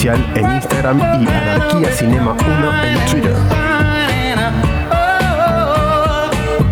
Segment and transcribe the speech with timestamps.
[0.00, 3.34] En Instagram y Anarquía Cinema 1 en Twitter.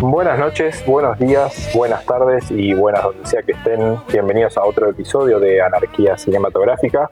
[0.01, 3.99] Buenas noches, buenos días, buenas tardes y buenas donde sea que estén.
[4.13, 7.11] Bienvenidos a otro episodio de Anarquía Cinematográfica.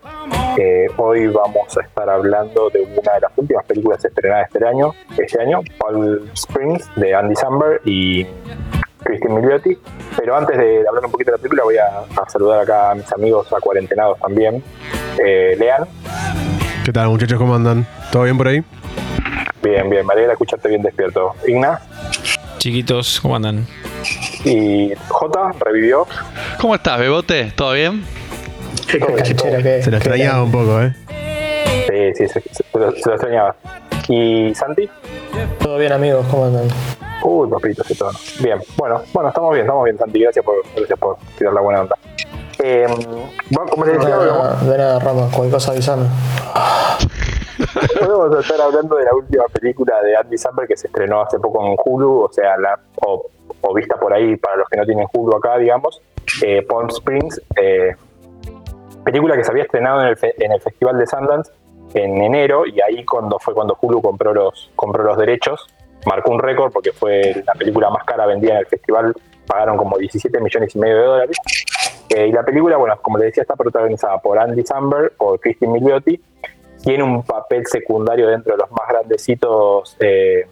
[0.56, 4.94] Eh, hoy vamos a estar hablando de una de las últimas películas estrenadas este año,
[5.18, 8.24] este año, Palm Springs de Andy Samberg y
[9.04, 9.78] Christine Milioti.
[10.16, 13.12] Pero antes de hablar un poquito de la película, voy a, saludar acá a mis
[13.12, 14.62] amigos a cuarentenados también.
[15.24, 15.86] Eh, Lean.
[16.84, 17.38] ¿Qué tal, muchachos?
[17.38, 17.86] ¿Cómo andan?
[18.10, 18.62] ¿Todo bien por ahí?
[19.62, 21.34] Bien, bien, me alegra escucharte bien despierto.
[21.46, 21.80] Igna.
[22.58, 23.66] Chiquitos, ¿cómo andan?
[24.44, 26.06] Y J, revivió.
[26.60, 27.52] ¿Cómo estás, Bebote?
[27.56, 28.04] ¿Todo bien?
[28.86, 30.94] se lo extrañaba un poco, ¿eh?
[32.14, 33.56] Sí, sí, se, lo, extrañaba.
[34.08, 34.88] ¿Y Santi?
[35.58, 36.68] Todo bien, amigos, ¿cómo andan?
[37.24, 38.10] Uy, papitos y todo.
[38.40, 40.20] Bien, bueno, bueno, estamos bien, estamos bien, Santi.
[40.20, 41.96] Gracias por, gracias por tirar la buena onda.
[42.62, 42.86] Eh,
[43.50, 46.06] bueno, como les decía, de nada, de nada, Rama, cualquier cosa avisame.
[47.98, 51.66] Podemos estar hablando de la última película de Andy Samberg que se estrenó hace poco
[51.66, 53.24] en Hulu, o sea, la, o,
[53.74, 56.02] vista por ahí para los que no tienen Hulu acá, digamos,
[56.42, 57.96] eh, Palm Springs, eh,
[59.02, 61.50] película que se había estrenado en el, en el Festival de Sundance
[61.94, 65.66] en enero y ahí cuando fue cuando Hulu compró los, compró los derechos
[66.06, 69.14] marcó un récord porque fue la película más cara vendida en el festival,
[69.46, 71.36] pagaron como 17 millones y medio de dólares.
[72.10, 75.72] Eh, y la película, bueno, como les decía, está protagonizada por Andy Samberg, por Christine
[75.72, 76.20] Milioti,
[76.84, 80.46] tiene un papel secundario dentro de los más grandecitos eh,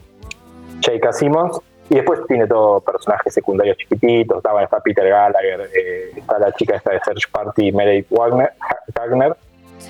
[0.85, 1.13] J.K.
[1.13, 6.51] Simmons, y después tiene todos personajes secundarios chiquititos, está, está Peter Gallagher, eh, está la
[6.53, 8.51] chica esta de Search Party, Meredith Wagner,
[8.97, 9.37] Wagner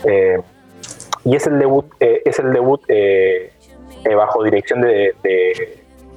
[0.04, 0.40] eh,
[1.24, 2.82] y es el debut, es el debut
[4.04, 5.14] eh, bajo dirección de,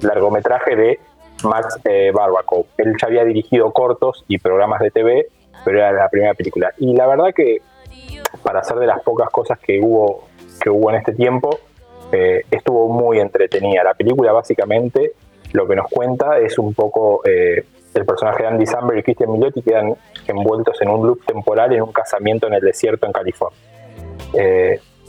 [0.00, 1.00] largometraje de
[1.44, 2.66] Max eh, Barbaco.
[2.76, 5.28] Él ya había dirigido cortos y programas de TV,
[5.64, 6.72] pero era la primera película.
[6.78, 7.62] Y la verdad que
[8.42, 10.24] para ser de las pocas cosas que hubo,
[10.60, 11.58] que hubo en este tiempo,
[12.12, 13.84] eh, estuvo muy entretenida.
[13.84, 15.12] La película básicamente
[15.52, 19.62] lo que nos cuenta es un poco el personaje de Andy Samberg y Christian Milioti
[19.62, 19.94] quedan
[20.26, 23.58] envueltos en un loop temporal en un casamiento en el desierto en California.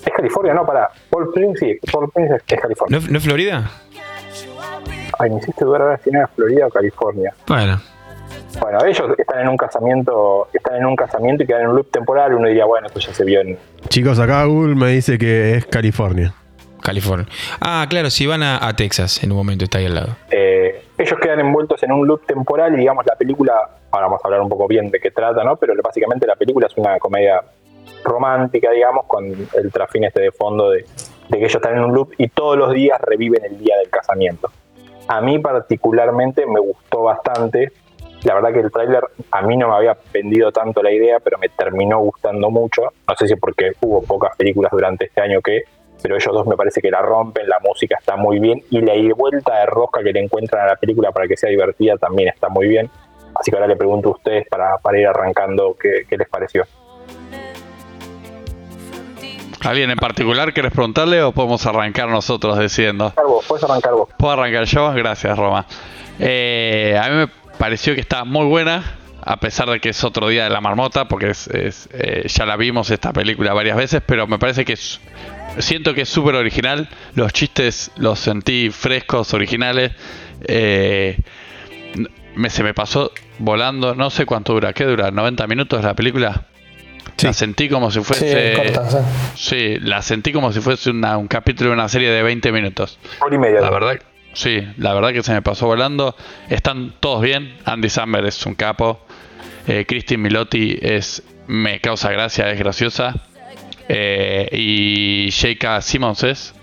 [0.08, 0.90] Es California, no, para.
[1.10, 3.00] Paul Prince, sí, Paul Prince es, California.
[3.10, 3.70] ¿No, es Florida?
[5.20, 7.34] Ay, me hiciste dudar ahora si era Florida o California.
[7.46, 7.82] Bueno.
[8.62, 11.92] Bueno, ellos están en un casamiento, están en un casamiento y quedan en un loop
[11.92, 13.58] temporal, uno diría, bueno, esto ya se vio en.
[13.90, 16.34] Chicos, acá Google me dice que es California.
[16.82, 17.28] California.
[17.60, 20.16] Ah, claro, si van a, Texas en un momento, está ahí al lado.
[20.32, 23.54] Eh, ellos quedan envueltos en un loop temporal y digamos la película,
[23.92, 25.58] ahora vamos a hablar un poco bien de qué trata, ¿no?
[25.58, 27.42] Pero básicamente la película es una comedia
[28.08, 30.86] romántica, digamos, con el trafín este de fondo de,
[31.30, 34.50] que ellos están en un loop y todos los días reviven el día del casamiento.
[35.08, 37.72] A mí particularmente me gustó bastante.
[38.24, 41.38] La verdad que el tráiler a mí no me había vendido tanto la idea, pero
[41.38, 42.82] me terminó gustando mucho.
[43.08, 45.64] No sé si porque hubo pocas películas durante este año que,
[46.02, 48.94] pero ellos dos me parece que la rompen, la música está muy bien y la
[49.16, 52.50] vuelta de rosca que le encuentran a la película para que sea divertida también está
[52.50, 52.90] muy bien.
[53.36, 56.64] Así que ahora le pregunto a ustedes para, para ir arrancando qué, qué les pareció.
[59.62, 63.14] ¿Alguien en particular quieres preguntarle o podemos arrancar nosotros diciendo?
[63.48, 64.10] puedes arrancar vos.
[64.18, 64.92] ¿Puedo arrancar yo?
[64.94, 65.66] Gracias, Roma.
[66.20, 70.28] Eh, a mí me pareció que está muy buena, a pesar de que es otro
[70.30, 71.50] día de la marmota, porque es,
[71.92, 75.00] eh, ya la vimos esta película varias veces, pero me parece que es,
[75.60, 76.88] siento que es súper original.
[77.16, 79.92] Los chistes los sentí frescos, originales.
[80.48, 81.20] Eh,
[82.36, 85.12] me, se me pasó volando, no sé cuánto dura, ¿qué dura?
[85.12, 86.46] ¿90 minutos la película?
[87.24, 88.74] La sentí como si fuese.
[89.36, 93.00] Sí, la sentí como si fuese un capítulo de una serie de 20 minutos.
[93.20, 93.62] Hora y media.
[93.62, 94.00] La verdad,
[94.34, 96.16] sí, la verdad que se me pasó volando.
[96.50, 97.58] Están todos bien.
[97.66, 99.00] Andy Samberg es un capo.
[99.68, 101.24] Eh, Christine Milotti es.
[101.48, 103.14] Me causa gracia, es graciosa.
[103.90, 105.82] Eh, y J.K.
[105.82, 106.54] Simmons es.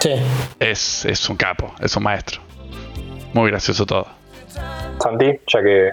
[0.00, 0.10] Sí.
[0.58, 2.40] Es, es un capo, es un maestro.
[3.32, 4.08] Muy gracioso todo.
[4.98, 5.90] Santi, ya que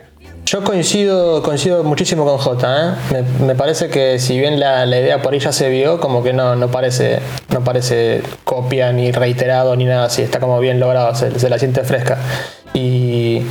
[0.49, 2.97] yo coincido, coincido muchísimo con J.
[3.13, 3.23] ¿eh?
[3.45, 6.69] Me, parece que si bien la, idea por ahí se vio, como que no, no,
[6.69, 7.19] parece,
[7.49, 10.23] no parece copia ni reiterado ni nada así.
[10.23, 12.17] Está como bien logrado, se, la siente fresca.
[12.73, 13.43] Y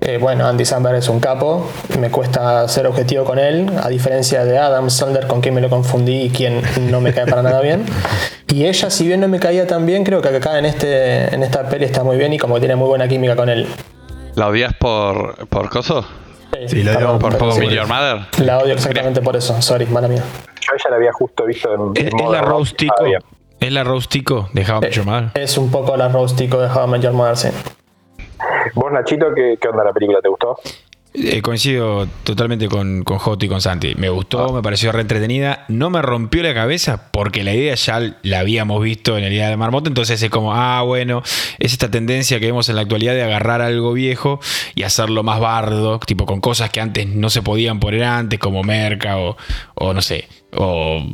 [0.00, 1.68] eh, bueno, Andy Samberg es un capo.
[2.00, 5.70] Me cuesta ser objetivo con él, a diferencia de Adam Sandler, con quien me lo
[5.70, 7.84] confundí y quien no me cae para nada bien.
[8.48, 11.44] Y ella, si bien no me caía tan bien, creo que acá en, este, en
[11.44, 13.68] esta peli está muy bien y como tiene muy buena química con él.
[14.36, 16.04] ¿La odias por, por coso?
[16.66, 18.26] Sí, la odio por, por Your Mother.
[18.44, 19.60] La odio exactamente por eso.
[19.62, 20.22] Sorry, mala mía.
[20.60, 22.06] Yo ella la había justo visto en.
[22.06, 23.06] ¿Es, ¿es la Roastico?
[23.58, 23.82] ¿Es la
[24.52, 25.30] de How I Met Your Mother?
[25.34, 27.48] Es un poco la Roastico de How I Met Your Mother, sí.
[28.74, 30.20] ¿Vos, Nachito, qué, qué onda la película?
[30.20, 30.58] ¿Te gustó?
[31.18, 33.94] Eh, coincido totalmente con, con Joto y con Santi.
[33.96, 35.64] Me gustó, me pareció re entretenida.
[35.68, 39.48] No me rompió la cabeza porque la idea ya la habíamos visto en el día
[39.48, 39.88] de Marmota.
[39.88, 41.22] Entonces es como, ah, bueno,
[41.58, 44.40] es esta tendencia que vemos en la actualidad de agarrar algo viejo
[44.74, 48.62] y hacerlo más bardo, tipo con cosas que antes no se podían poner antes, como
[48.62, 49.38] merca o,
[49.74, 51.06] o no sé, o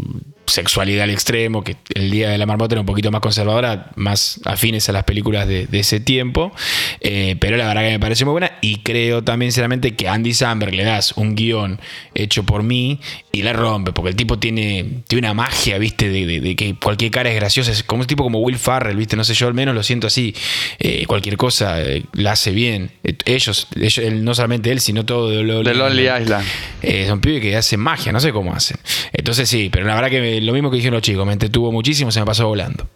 [0.44, 4.40] sexualidad al extremo, que el día de la marmota era un poquito más conservadora, más
[4.44, 6.52] afines a las películas de, de ese tiempo,
[7.00, 10.34] Eh, pero la verdad que me parece muy buena y creo también sinceramente que Andy
[10.34, 11.80] Samberg le das un guion
[12.14, 13.00] hecho por mí
[13.32, 16.74] y la rompe, porque el tipo tiene, tiene una magia, viste, de, de- de que
[16.74, 19.46] cualquier cara es graciosa, es como un tipo como Will Farrell, viste, no sé, yo
[19.46, 20.34] al menos lo siento así,
[20.78, 22.90] Eh, cualquier cosa eh, la hace bien,
[23.24, 26.44] ellos, ellos él, no solamente él, sino todo de Lonely, Island.
[27.08, 28.76] son pibes que hacen magia, no sé cómo hacen.
[29.12, 31.70] Entonces sí, pero la verdad que me- lo mismo que dijeron los chicos, me entretuvo
[31.72, 32.86] muchísimo, se me pasó volando.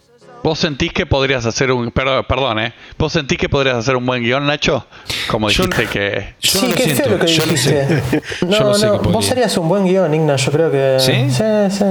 [0.43, 1.91] ¿Vos sentís que podrías hacer un.
[1.91, 2.71] Perdón, perdón, ¿eh?
[2.97, 4.85] ¿Vos sentís que podrías hacer un buen guion, Nacho?
[5.29, 6.35] Como Yo- dijiste que.
[6.39, 8.01] Yo sí, no lo qué siento, feo lo que yo no dijiste.
[8.01, 8.21] sé.
[8.45, 10.97] No, Yo no sé qué vos serías un buen guion, Igna, yo creo que.
[10.99, 11.11] ¿Sí?
[11.29, 11.83] Sí, sí.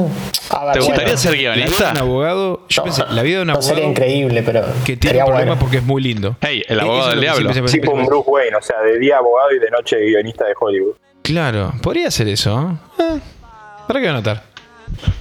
[0.50, 1.90] A ver, ¿Te bueno, gustaría ser La vida de guionista?
[1.90, 4.60] un abogado, yo no, pensé, la vida de un no abogado sería increíble, pero.
[4.84, 5.60] que tiene sería problemas bueno.
[5.60, 6.36] porque es muy lindo.
[6.40, 7.66] Hey, el abogado del lo que diablo.
[7.68, 10.94] Tipo un Bruce Wayne, o sea, de día abogado y de noche guionista de Hollywood.
[11.20, 12.78] Claro, podría ser eso.
[13.00, 13.18] ¿eh?
[13.86, 14.42] ¿Para qué anotar?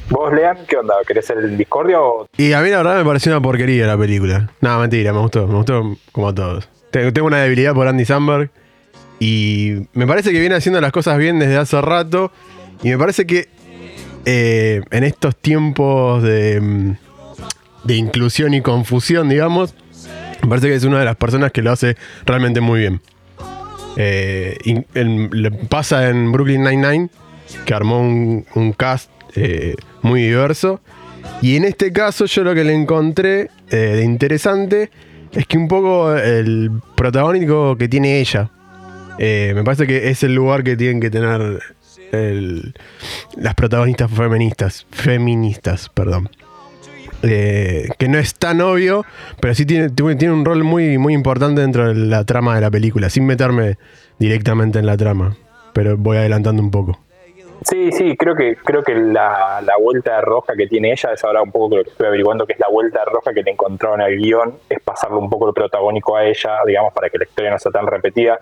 [0.09, 0.95] ¿Vos, Lean, qué onda?
[1.07, 3.97] ¿Querés ser el Discordia o Y a mí la verdad me pareció una porquería la
[3.97, 4.49] película.
[4.61, 6.69] No, mentira, me gustó, me gustó como a todos.
[6.91, 8.49] Tengo una debilidad por Andy Samberg
[9.19, 12.31] y me parece que viene haciendo las cosas bien desde hace rato
[12.83, 13.49] y me parece que
[14.25, 16.95] eh, en estos tiempos de, mm,
[17.83, 19.73] de inclusión y confusión, digamos,
[20.41, 23.01] me parece que es una de las personas que lo hace realmente muy bien.
[23.97, 27.09] Eh, in- en- le pasa en Brooklyn Nine-Nine,
[27.65, 30.81] que armó un, un cast eh, muy diverso.
[31.41, 34.89] Y en este caso yo lo que le encontré eh, de interesante
[35.31, 38.49] es que un poco el protagónico que tiene ella.
[39.17, 41.59] eh, me parece que es el lugar que tienen que tener
[43.35, 44.85] las protagonistas feministas.
[44.91, 46.29] Feministas, perdón.
[47.23, 49.05] Eh, que no es tan obvio,
[49.39, 52.61] pero sí tiene, tiene tiene un rol muy, muy importante dentro de la trama de
[52.61, 53.77] la película, sin meterme
[54.19, 55.35] directamente en la trama.
[55.73, 56.99] Pero voy adelantando un poco.
[57.65, 61.23] Sí, sí, creo que creo que la, la vuelta de roja que tiene ella es
[61.23, 63.51] ahora un poco lo que estoy averiguando, que es la vuelta de roja que le
[63.51, 67.23] encontraron al guion, es pasarle un poco el protagónico a ella, digamos, para que la
[67.23, 68.39] historia no sea tan repetida.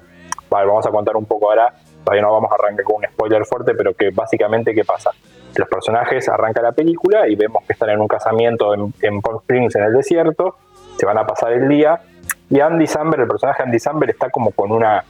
[0.49, 1.73] Vale, vamos a contar un poco ahora,
[2.03, 5.11] todavía no vamos a arrancar con un spoiler fuerte, pero que básicamente, ¿qué pasa?
[5.55, 9.37] Los personajes arranca la película y vemos que están en un casamiento en, en Palm
[9.37, 10.57] Springs, en el desierto,
[10.97, 12.01] se van a pasar el día,
[12.49, 15.05] y Andy Samberg, el personaje Andy Samberg está como con una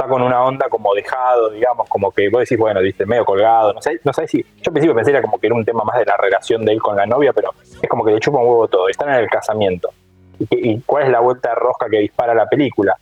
[0.00, 3.72] está con una onda como dejado, digamos, como que vos decís, bueno, viste, medio colgado,
[3.74, 5.84] no sé, no sé si, yo al principio pensé era como que era un tema
[5.84, 7.50] más de la relación de él con la novia, pero
[7.82, 9.90] es como que le chupa un huevo todo, están en el casamiento.
[10.38, 12.96] ¿Y, qué- y cuál es la vuelta de rosca que dispara la película?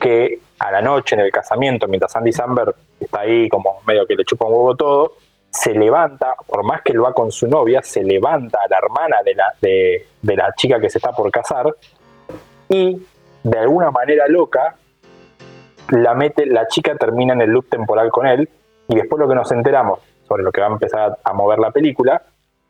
[0.00, 4.14] Que a la noche en el casamiento, mientras Andy Samberg está ahí como medio que
[4.16, 5.12] le chupa un huevo todo,
[5.50, 9.22] se levanta, por más que lo va con su novia, se levanta a la hermana
[9.22, 11.66] de la, de, de la chica que se está por casar
[12.70, 13.02] y
[13.42, 14.76] de alguna manera loca
[15.90, 18.48] la mete, la chica termina en el loop temporal con él,
[18.88, 21.70] y después lo que nos enteramos sobre lo que va a empezar a mover la
[21.70, 22.22] película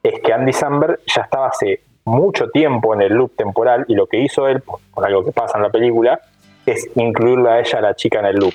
[0.02, 4.06] es que Andy Samberg ya estaba hace mucho tiempo en el loop temporal y lo
[4.06, 6.20] que hizo él, por, algo que pasa en la película,
[6.66, 8.54] es incluirla a ella, a la chica, en el loop.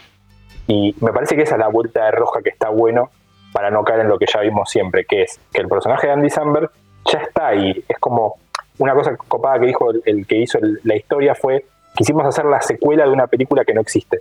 [0.68, 3.10] Y me parece que esa es la vuelta de roja que está bueno
[3.54, 6.14] para no caer en lo que ya vimos siempre, que es que el personaje de
[6.14, 6.70] Andy Samberg
[7.06, 7.84] ya está ahí.
[7.88, 8.36] Es como
[8.78, 13.06] una cosa copada que dijo el, que hizo la historia fue, quisimos hacer la secuela
[13.06, 14.20] de una película que no existe.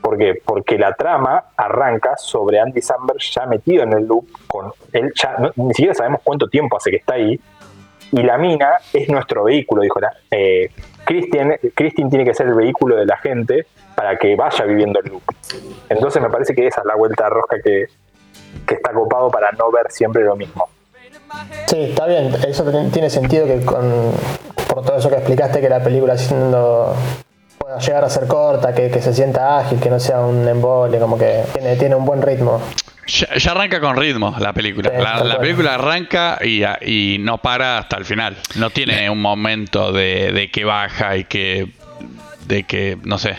[0.00, 0.40] ¿Por qué?
[0.44, 5.36] Porque la trama arranca sobre Andy Samberg ya metido en el loop, con él ya,
[5.56, 7.38] ni siquiera sabemos cuánto tiempo hace que está ahí,
[8.12, 10.12] y la mina es nuestro vehículo, dijo la.
[10.30, 10.70] Eh,
[11.04, 15.10] Christian, Christine tiene que ser el vehículo de la gente para que vaya viviendo el
[15.10, 15.22] loop.
[15.88, 17.86] Entonces me parece que esa es la vuelta de rosca que,
[18.66, 20.68] que está copado para no ver siempre lo mismo.
[21.66, 22.34] Sí, está bien.
[22.46, 24.12] Eso tiene sentido que con
[24.68, 26.94] por todo eso que explicaste que la película siendo
[27.68, 30.98] pueda llegar a ser corta, que, que se sienta ágil, que no sea un embole,
[30.98, 32.62] como que tiene, tiene un buen ritmo.
[33.06, 34.90] Ya, ya arranca con ritmo la película.
[34.90, 38.36] Sí, La, película arranca y, y no para hasta el final.
[38.56, 41.72] No tiene un momento de, de que baja y que.
[42.46, 42.98] de que.
[43.04, 43.36] no sé.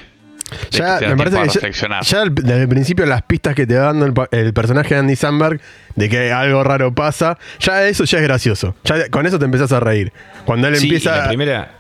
[0.72, 2.04] de Ya, me parece que ya, reflexionar.
[2.04, 5.16] ya desde el principio las pistas que te va dando el, el personaje de Andy
[5.16, 5.60] Samberg
[5.96, 8.76] de que algo raro pasa, ya eso ya es gracioso.
[8.86, 10.12] Ya con eso te empezás a reír.
[10.46, 11.16] Cuando él Sí, empieza...
[11.16, 11.79] y la primera,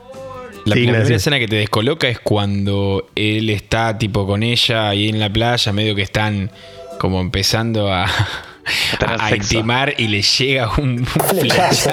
[0.69, 1.03] la, Sí, la gracias.
[1.05, 5.29] primera escena que te descoloca es cuando él está tipo con ella ahí en la
[5.31, 6.49] playa, medio que están
[6.99, 8.05] como empezando a,
[8.99, 11.89] a, intimar y le llega un Flechazo,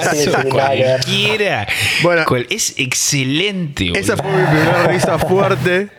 [0.49, 1.67] cualquiera.
[2.03, 2.23] Bueno.
[2.25, 3.91] Cual- es excelente.
[3.95, 4.33] Esa boludo.
[4.33, 5.89] fue mi primera risa fuerte.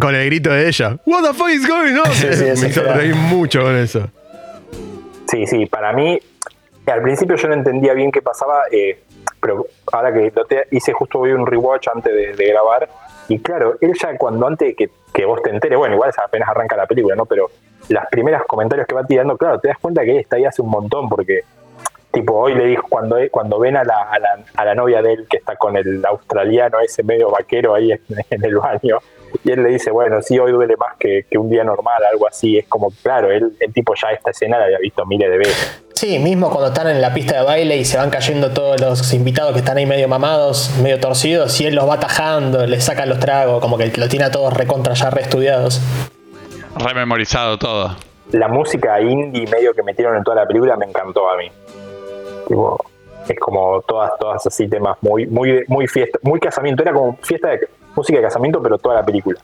[0.00, 0.96] con el grito de ella.
[1.06, 2.12] What the fuck is going on?
[2.12, 4.08] Sí, sí, Me hizo reír mucho con eso.
[5.30, 6.18] Sí, sí, para mí,
[6.86, 9.00] al principio yo no entendía bien qué pasaba, eh,
[9.40, 12.88] pero ahora que lo hice justo hoy un rewatch antes de, grabar,
[13.28, 16.76] y claro, él ya cuando antes que, que vos te enteres, bueno, igual apenas arranca
[16.76, 17.26] la película, ¿no?
[17.26, 17.50] Pero
[17.88, 20.62] las primeras comentarios que va tirando, claro, te das cuenta que él está ahí hace
[20.62, 21.42] un montón, porque
[22.12, 25.12] tipo hoy le dijo, cuando, cuando ven a la, a, la, a la novia de
[25.12, 28.98] él que está con el australiano, ese medio vaquero ahí en el baño,
[29.42, 32.28] y él le dice, bueno, sí, hoy duele más que, que un día normal, algo
[32.28, 35.38] así, es como, claro, él, el tipo ya esta escena la había visto miles de
[35.38, 35.82] veces.
[35.94, 39.12] Sí, mismo cuando están en la pista de baile y se van cayendo todos los
[39.12, 43.06] invitados que están ahí medio mamados, medio torcidos, y él los va tajando, les saca
[43.06, 45.80] los tragos, como que lo tiene a todos recontra ya reestudiados.
[46.76, 47.96] Rememorizado todo.
[48.32, 51.50] la música indie medio que metieron en toda la película me encantó a mí.
[52.46, 52.78] Tipo,
[53.28, 56.82] es como todas, todas así temas muy, muy, muy fiesta, muy casamiento.
[56.82, 59.40] Era como fiesta de música de casamiento, pero toda la película.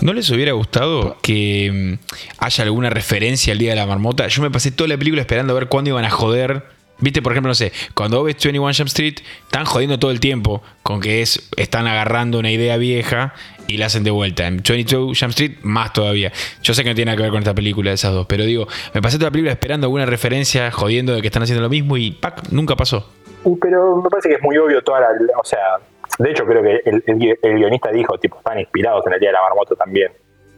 [0.00, 4.26] ¿No les hubiera gustado que mm, haya alguna referencia al Día de la Marmota?
[4.26, 6.64] Yo me pasé toda la película esperando a ver cuándo iban a joder.
[6.98, 10.62] Viste, por ejemplo, no sé, cuando ves 21 Jump Street, están jodiendo todo el tiempo
[10.82, 13.34] con que es, están agarrando una idea vieja
[13.66, 14.46] y la hacen de vuelta.
[14.46, 16.32] En 22 Jump Street, más todavía.
[16.62, 18.44] Yo sé que no tiene nada que ver con esta película de esas dos, pero
[18.44, 21.68] digo, me pasé toda la película esperando alguna referencia, jodiendo de que están haciendo lo
[21.68, 22.48] mismo y ¡pac!
[22.50, 23.08] nunca pasó.
[23.44, 25.08] Uh, Pero me parece que es muy obvio toda la.
[25.38, 25.58] O sea,
[26.18, 29.30] de hecho, creo que el, el el guionista dijo, tipo, están inspirados en el Día
[29.30, 30.12] de la Marmota también.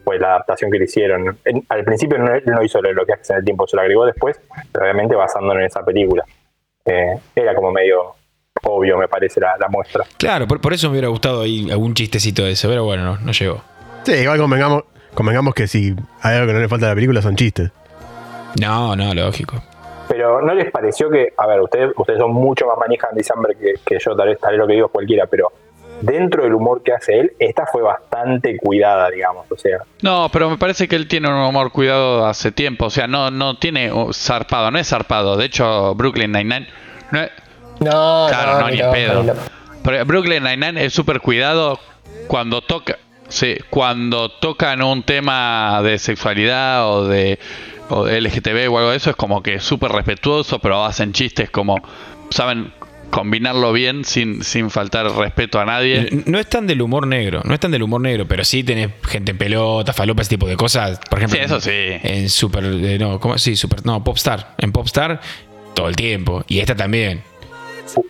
[0.04, 1.38] Pues la adaptación que le hicieron.
[1.44, 4.04] En- al principio no, hizo lo, lo que hace en el tiempo, se lo agregó
[4.06, 4.40] después,
[4.72, 6.24] pero obviamente basándonos en esa película.
[6.84, 8.14] Eh, era como medio
[8.62, 10.04] obvio, me parece, la, la muestra.
[10.18, 13.18] Claro, por, por eso me hubiera gustado ahí algún chistecito de eso, pero bueno, no,
[13.18, 13.60] no llegó.
[14.04, 14.84] Sí, igual convengamos,
[15.14, 17.70] convengamos que si hay algo que no le falta a la película son chistes.
[18.60, 19.60] No, no, lógico.
[20.08, 23.56] Pero ¿no les pareció que, a ver, ustedes, ustedes son mucho más manija en December
[23.56, 25.52] que, que yo, tal vez, tal vez lo que digo es cualquiera, pero
[26.00, 30.50] dentro del humor que hace él, esta fue bastante cuidada, digamos, o sea, No, pero
[30.50, 32.86] me parece que él tiene un humor cuidado hace tiempo.
[32.86, 35.36] O sea, no, no tiene uh, zarpado, no es zarpado.
[35.36, 36.68] De hecho, Brooklyn Nine-Nine.
[37.12, 37.30] No es-
[37.80, 39.24] No, claro, no, ni pedo.
[39.82, 41.78] Pero Brooklyn Nine-Nine es súper cuidado
[42.28, 42.98] cuando toca.
[43.28, 47.38] Sí, cuando tocan un tema de sexualidad o de,
[47.90, 51.50] o LGTB o algo de eso, es como que es súper respetuoso, pero hacen chistes
[51.50, 51.76] como.
[52.30, 52.72] Saben
[53.10, 56.08] combinarlo bien sin, sin faltar respeto a nadie.
[56.10, 58.64] N- No es tan del humor negro, no es tan del humor negro, pero sí
[58.64, 61.00] tenés gente en pelota, falopa, ese tipo de cosas.
[61.08, 62.00] Por ejemplo, Sí, eso en- sí.
[62.02, 63.38] En Super, eh, no, ¿cómo?
[63.38, 64.54] Sí, Super, no, Popstar.
[64.58, 65.20] En Popstar,
[65.74, 66.44] todo el tiempo.
[66.48, 67.22] Y esta también.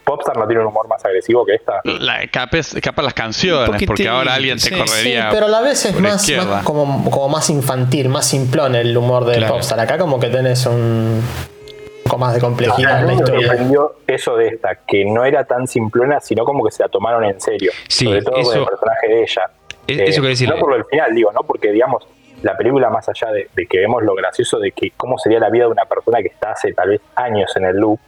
[0.05, 1.81] Popstar no tiene un humor más agresivo que esta.
[1.85, 5.29] La, capaz, capaz las canciones, Porque porque te- ahora alguien te sí, Sí, correría.
[5.31, 6.27] pero a la vez es más,
[6.65, 9.55] como, como más infantil, más simplón el humor de Claro.
[9.55, 9.81] Popstar.
[9.81, 13.23] Acá como que tenés un, un poco más de complejidad a en mí la me
[13.23, 13.47] historia.
[13.49, 17.25] sorprendió eso de esta, que no era tan simplona, sino como que se la tomaron
[17.25, 17.73] en serio.
[17.89, 19.43] Sí, sobre todo con el personaje de ella.
[19.87, 20.49] Es- eso quería decir.
[20.49, 21.41] No por lo del final, digo, ¿no?
[21.43, 22.07] Porque, digamos,
[22.43, 25.49] la película, más allá de, de que vemos lo gracioso de que cómo sería la
[25.51, 27.99] vida de una persona que está hace tal vez años en el loop,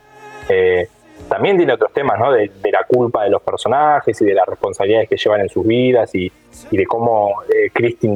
[0.48, 0.88] eh,
[1.28, 2.32] también tiene otros temas, ¿no?
[2.32, 6.14] De, la culpa de los personajes y de las responsabilidades que llevan en sus vidas
[6.14, 6.30] y,
[6.70, 7.70] de cómo eh,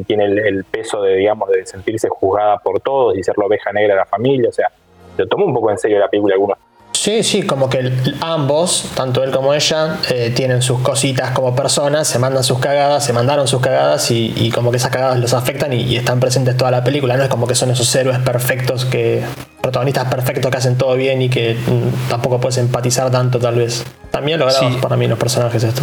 [0.07, 3.95] tiene el, peso de, digamos, de sentirse juzgada por todos y ser la oveja negra
[3.95, 4.49] de la familia.
[4.49, 4.69] O sea,
[5.17, 6.59] lo tomó un poco en serio la película algunos
[7.03, 11.57] Sí, sí, como que el- ambos, tanto él como ella, eh, tienen sus cositas como
[11.57, 15.19] personas, se mandan sus cagadas, se mandaron sus cagadas y, y como que esas cagadas
[15.19, 17.17] los afectan y, y están presentes toda la película.
[17.17, 19.21] No es como que son esos héroes perfectos que.
[19.61, 23.85] protagonistas perfectos que hacen todo bien y que mm, tampoco puedes empatizar tanto, tal vez.
[24.13, 24.79] También logrados Sí.
[24.81, 25.83] para mí los personajes esto.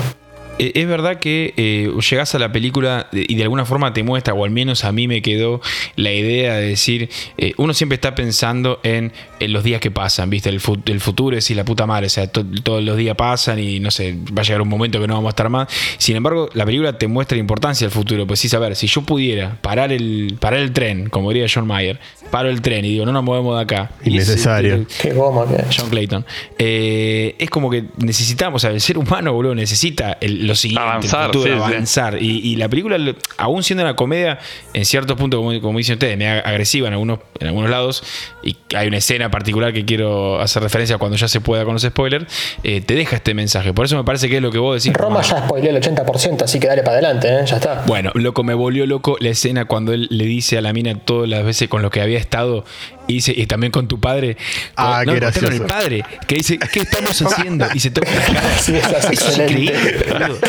[0.58, 4.34] Eh, Es verdad que eh, llegás a la película y de alguna forma te muestra,
[4.34, 5.62] o al menos a mí me quedó
[5.96, 10.30] la idea de decir, eh, uno siempre está pensando en, en los días que pasan,
[10.30, 10.50] ¿viste?
[10.50, 13.16] El, fu- el futuro es y la puta madre, o sea, to- todos los días
[13.16, 15.68] pasan y no sé, va a llegar un momento que no vamos a estar más.
[15.98, 19.02] Sin embargo, la película te muestra la importancia del futuro, pues sí, saber, si yo
[19.02, 22.00] pudiera parar el, parar el tren, como diría John Mayer,
[22.32, 23.92] paro el tren y digo, no nos movemos de acá.
[24.04, 24.76] Innecesario.
[24.76, 25.64] ese- Qué goma que.
[25.76, 26.26] John Clayton.
[26.58, 30.84] Eh, es como que necesitamos, o sea, el ser humano, boludo, necesita el- lo siguiente,
[30.84, 31.56] el Avanzar, futuro, sí, sí.
[31.74, 32.22] avanzar.
[32.22, 32.98] Y, y la película,
[33.38, 34.40] aún siendo una comedia,
[34.74, 38.04] en ciertos puntos, como, como dicen ustedes, media agresiva en algunos, en algunos lados,
[38.44, 41.84] y hay una escena particular que quiero hacer referencia cuando ya se pueda con los
[41.84, 42.26] spoilers,
[42.64, 43.74] eh, te deja este mensaje.
[43.74, 44.96] Por eso me parece que es lo que vos decís.
[44.98, 47.46] Roma ya spoileó el 80%, así que dale para adelante, ¿eh?
[47.46, 47.84] ya está.
[47.86, 51.30] bueno, loco, me volvió loco la escena cuando él le dice a la mina todas
[51.30, 52.66] las veces con lo que había estado
[53.10, 54.38] y dice, y también con tu padre.
[54.76, 55.68] Ah, no, qué contá con el gracioso.
[55.68, 57.66] padre, que dice, ¿qué estamos haciendo?
[57.74, 58.50] Y se toca la cara.
[58.60, 59.54] Sí, es Eso es excelente.
[59.64, 60.40] increíble, boludo.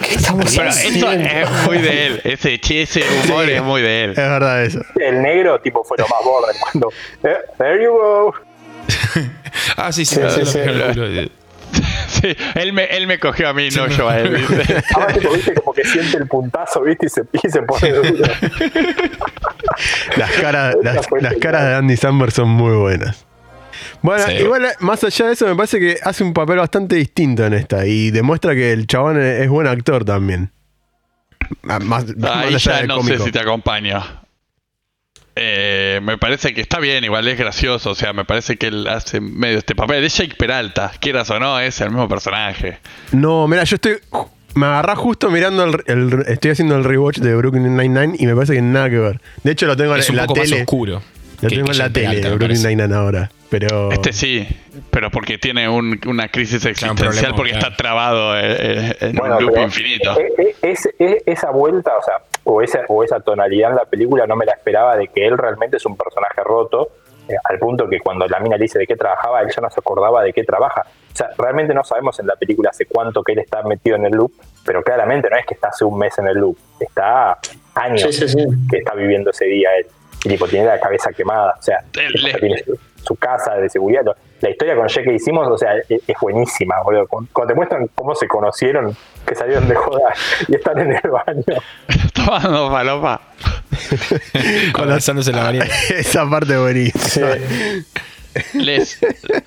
[0.00, 2.20] ¿Qué estamos Pero eso es muy de él.
[2.24, 4.10] Ese, che, ese humor es muy de él.
[4.10, 4.80] Es verdad eso.
[5.00, 6.88] El negro, tipo, fue lo más borde cuando.
[7.24, 8.34] eh, there you go.
[9.76, 11.30] Ah, sí, sí, Sí, sí, sí, lo- sí.
[12.08, 14.44] Sí, él me, él me cogió a mí, no yo a él.
[14.94, 18.24] Ahora tipo, viste, como que siente el puntazo, viste, y se, y se pone duro.
[20.16, 23.24] Las caras, las, caras de Andy Samberg son muy buenas.
[24.02, 24.34] Bueno, Sí.
[24.34, 27.86] igual más allá de eso, me parece que hace un papel bastante distinto en esta
[27.86, 30.52] y demuestra que el chabón es buen actor también.
[31.68, 33.18] Ah, Más, más Ahí allá ya del no cómico.
[33.18, 34.02] sé si te acompaño.
[35.34, 37.90] Eh, me parece que está bien, igual es gracioso.
[37.90, 40.04] O sea, me parece que él hace medio este papel.
[40.04, 42.78] Es Jake Peralta, quieras o no, es el mismo personaje.
[43.12, 43.96] No, mira, yo estoy.
[44.54, 48.34] Me agarrá justo mirando el, el- Estoy haciendo el rewatch de Brooklyn Nine-Nine y me
[48.34, 49.20] parece que nada que ver.
[49.42, 50.60] De hecho, lo tengo Es en un la poco más tele.
[50.60, 51.02] oscuro.
[51.40, 52.62] Lo que- tengo que en la Jake tele Peralta, de Brooklyn.
[52.62, 53.30] Nine-Nine ahora.
[53.52, 53.92] Pero.
[53.92, 54.48] Este sí,
[54.90, 57.66] pero porque tiene un- una crisis existencial, problema, porque claro.
[57.68, 60.18] está trabado eh, eh, en Bueno, un loop infinito.
[60.18, 63.84] e- e- es- es- esa vuelta, o sea, o esa, o esa tonalidad en la
[63.84, 66.92] película no me la esperaba de que él realmente es un personaje roto,
[67.28, 69.68] eh, al punto que cuando la mina le dice de qué trabajaba, él ya no
[69.68, 70.80] se acordaba de qué trabaja.
[71.12, 74.06] O sea, realmente no sabemos en la película hace cuánto que él está metido en
[74.06, 74.32] el loop,
[74.64, 77.38] pero claramente no es que está hace un mes en el loop, está
[77.74, 78.44] años Sí, sí, sí.
[78.70, 79.86] que está viviendo ese día él.
[80.24, 82.62] Y tipo, tiene la cabeza quemada, o sea, El- tiene
[83.12, 84.02] su, casa de seguridad.
[84.40, 87.06] La historia con Jack que hicimos, o sea, es, es buenísima, boludo.
[87.06, 90.12] Cuando cuando te muestran cómo se conocieron, que salieron de joda
[90.48, 91.62] y están en el baño.
[92.14, 93.20] Tomando falopa.
[94.74, 95.66] Abrazándose en la bañera.
[95.90, 97.28] Esa parte buenísima.
[98.54, 98.98] ¿Les,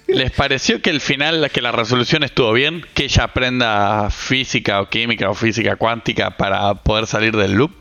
[0.07, 2.85] ¿Les pareció que el final, que la resolución estuvo bien?
[2.93, 7.71] Que ella aprenda física o química o física cuántica para poder salir del loop.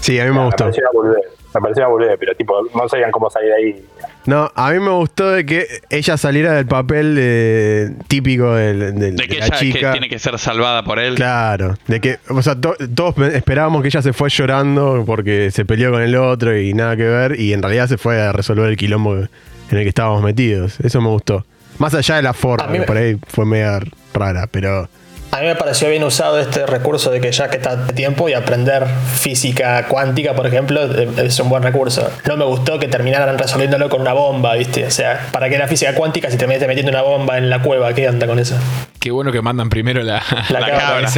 [0.00, 0.64] Sí, a mí me Me gustó.
[0.64, 1.24] pareció una boludez.
[1.54, 3.86] Me pareció una boludez, pero tipo, no sabían cómo salir de ahí.
[4.24, 8.98] No, a mí me gustó de que ella saliera del papel de- típico del- del-
[8.98, 9.92] De de, que la ella que chica.
[9.92, 11.16] tiene que ser salvada por él.
[11.16, 15.64] Claro, de que, o sea, to- todos esperábamos que ella se fue llorando porque se
[15.64, 18.68] peleó con el otro y nada que ver, y en realidad se fue a resolver
[18.68, 19.28] el quilombo en
[19.70, 20.78] el que estábamos metidos.
[20.80, 21.44] Eso me gustó.
[21.78, 23.80] Más allá de la forma, que por ahí fue media
[24.14, 24.88] rara, pero
[25.34, 28.28] A mí me pareció bien usado este recurso de que ya que está de tiempo
[28.28, 32.10] y aprender física cuántica, por ejemplo, eh, es un buen recurso.
[32.28, 34.84] No me gustó que terminaran resolviéndolo con una bomba, ¿viste?
[34.84, 37.62] O sea, ¿para qué la física cuántica si te metes metiendo una bomba en la
[37.62, 37.94] cueva?
[37.94, 38.58] ¿Qué anda con eso?
[39.00, 41.08] Qué bueno que mandan primero la, La la cabra.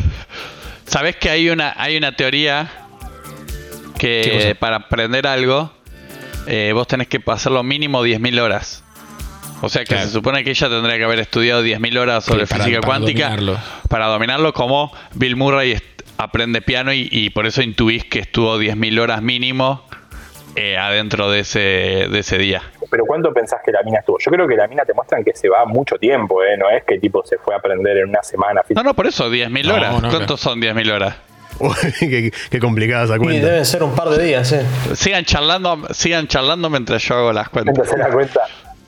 [0.86, 2.70] ¿Sabés que hay una, hay una teoría
[3.98, 5.70] ¿Qué que para aprender algo
[6.46, 8.82] eh, vos tenés que pasarlo mínimo 10.000 horas?
[9.62, 10.06] O sea que Claro.
[10.06, 12.88] se supone que ella tendría que haber estudiado 10.000 horas sobre Sí, para- física para
[12.98, 13.58] cuántica dominarlo.
[13.88, 15.76] para dominarlo como Bill Murray
[16.16, 19.84] aprende piano y, y por eso intuís que estuvo 10.000 horas mínimo
[20.56, 21.58] eh, adentro de ese,
[22.10, 22.60] de ese día.
[22.90, 24.16] Pero ¿cuánto pensás que la mina estuvo?
[24.18, 26.56] Yo creo que la mina te muestran que se va mucho tiempo, ¿eh?
[26.58, 28.62] No es que tipo se fue a aprender en una semana.
[28.70, 30.02] No, no, por eso 10.000 No, horas.
[30.02, 31.16] no, ¿Cuántos son 10.000 horas?
[31.60, 33.46] Uy, qué, qué complicada esa Y cuenta.
[33.46, 34.56] deben ser un par de días, sí.
[34.94, 37.74] Sigan charlando, sigan charlando mientras yo hago las cuentas.
[37.76, 38.40] Entonces se da cuenta.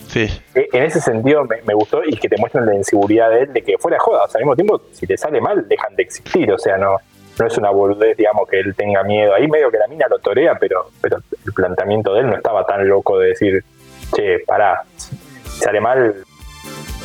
[0.09, 0.29] Sí.
[0.55, 3.53] Eh, En ese sentido me, me gustó y que te muestran la inseguridad de él,
[3.53, 4.25] de que fuera joda.
[4.25, 6.51] O sea, al mismo tiempo, si te sale mal, dejan de existir.
[6.53, 6.97] O sea, no,
[7.39, 9.35] no es una boludez, digamos, que él tenga miedo.
[9.35, 12.65] Ahí medio que la mina lo torea, pero, pero el planteamiento de él no estaba
[12.67, 13.65] tan loco de decir,
[14.15, 15.17] che, pará, si
[15.61, 16.15] sale mal,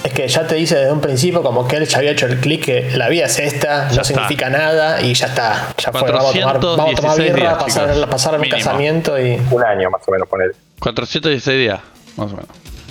[0.04, 2.38] Es que ya te dice desde un principio como que él ya había hecho el
[2.40, 4.04] clic que la vida es esta, no está.
[4.04, 5.70] significa nada y ya está.
[5.78, 8.58] Ya fue, vamos a tomar, vamos a tomar 416 birra, días, pasar, pasar Mínimo.
[8.58, 9.40] casamiento y.
[9.52, 10.52] un año más o menos poner.
[10.80, 11.80] 416 días,
[12.16, 12.50] más o menos.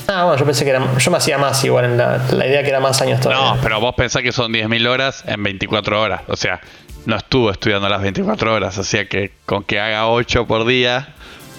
[0.08, 0.82] Ah, bueno, yo pensé que era.
[0.98, 3.54] Yo me hacía más igual en la, la idea que era más años todavía.
[3.54, 6.22] No, pero vos pensás que son 10.000 horas en 24 horas.
[6.28, 6.60] O sea,
[7.06, 8.78] no estuvo estudiando las 24 horas.
[8.78, 11.08] O sea que con que haga 8 por día.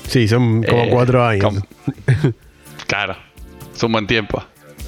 [0.07, 1.43] Sí, son como eh, cuatro años.
[1.43, 1.61] com-
[2.87, 3.15] claro,
[3.75, 4.41] es un buen tiempo.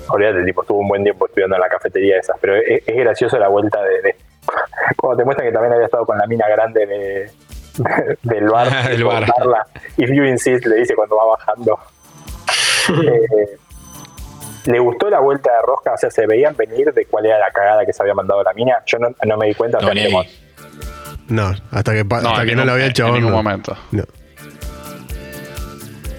[0.08, 3.38] Olvídate, tipo, estuvo un buen tiempo estudiando en la cafetería esas, pero es, es gracioso
[3.38, 4.16] la vuelta de, de-
[4.98, 7.32] Cuando te muestran que también había estado con la mina grande de,
[8.24, 8.90] del bar.
[8.90, 9.26] Del bar.
[9.26, 9.68] contarla.
[9.98, 11.78] If you insist, le dice cuando va bajando.
[12.90, 13.58] Eh,
[14.66, 15.94] ¿Le gustó la vuelta de rosca?
[15.94, 18.54] O sea, ¿se veían venir de cuál era la cagada que se había mandado la
[18.54, 18.76] mina?
[18.86, 19.80] Yo no, no me di cuenta.
[19.80, 20.30] No, como- ahí.
[21.30, 23.06] No, hasta que, No, hasta en que no ningún- lo había en hecho.
[23.12, 23.38] ningún no.
[23.38, 23.78] momento.
[23.92, 24.04] No.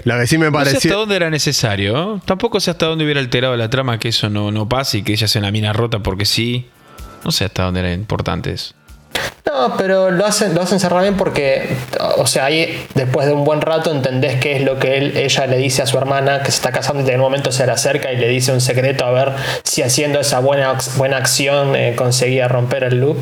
[0.05, 0.97] La que sí me No sé hasta pareció.
[0.99, 2.17] dónde era necesario.
[2.17, 2.21] ¿eh?
[2.25, 5.13] Tampoco sé hasta dónde hubiera alterado la trama que eso no, no pase y que
[5.13, 6.69] ella sea una mina rota porque sí.
[7.25, 8.75] No sé hasta dónde era importante eso.
[9.47, 11.77] No, pero lo hacen, lo hacen cerrar bien porque,
[12.19, 15.47] o sea, ahí después de un buen rato entendés qué es lo que él, ella
[15.47, 17.73] le dice a su hermana que se está casando y en un momento se le
[17.73, 19.33] acerca y le dice un secreto a ver
[19.65, 23.19] si haciendo esa buena, buena acción eh, conseguía romper el loop.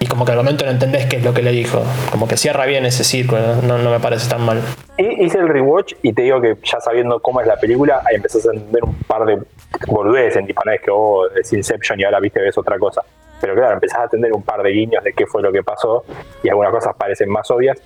[0.00, 1.80] Y como que al momento no entendés qué es lo que le dijo.
[2.10, 4.60] Como que cierra bien ese círculo, no, me parece tan mal.
[4.98, 8.16] Y hice el rewatch y te digo que ya sabiendo cómo es la película, ahí
[8.16, 9.38] empezás a entender un par de
[9.86, 13.02] boludeces en tipo, no es que oh, es Inception y ahora viste ves otra cosa.
[13.42, 16.04] Pero claro, empezás a entender un par de guiños de qué fue lo que pasó
[16.42, 17.76] y algunas cosas parecen más obvias.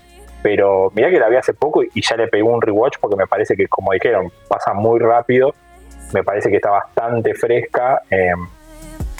[0.42, 3.26] Pero mirá que la vi hace poco y ya le pegué un rewatch porque me
[3.26, 5.54] parece que, como dijeron, pasa muy rápido.
[6.12, 8.02] Me parece que está bastante fresca.
[8.10, 8.30] eh,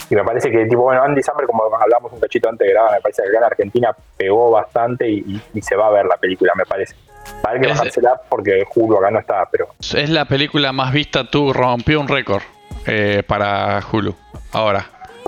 [0.08, 2.92] y me parece que, tipo, bueno, Andy Samberg, como hablamos un cachito antes de grabar,
[2.92, 6.06] me parece que acá en Argentina pegó bastante y, y- y se va a ver
[6.06, 6.94] la película, me parece.
[7.42, 11.28] Para que Es- bajársela porque Hulu acá no está, pero Es la película más vista,
[11.28, 12.42] tú rompió un récord
[12.86, 14.14] eh, para Hulu.
[14.52, 14.86] Ahora.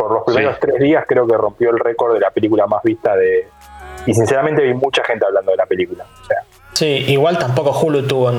[0.09, 0.61] Por los primeros Sí.
[0.63, 3.49] tres días creo que rompió el récord de la película más vista de...
[4.07, 6.05] Y sinceramente vi mucha gente hablando de la película.
[6.23, 6.39] O sea,
[6.73, 8.31] Sí, igual tampoco Hulu tuvo,